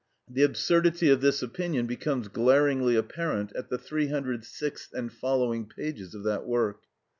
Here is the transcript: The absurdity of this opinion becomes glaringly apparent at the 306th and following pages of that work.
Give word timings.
The 0.27 0.41
absurdity 0.41 1.11
of 1.11 1.21
this 1.21 1.43
opinion 1.43 1.85
becomes 1.85 2.27
glaringly 2.27 2.95
apparent 2.95 3.55
at 3.55 3.69
the 3.69 3.77
306th 3.77 4.87
and 4.93 5.13
following 5.13 5.67
pages 5.67 6.15
of 6.15 6.23
that 6.23 6.47
work. 6.47 6.79